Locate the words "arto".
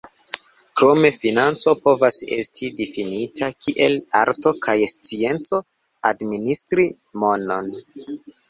4.23-4.55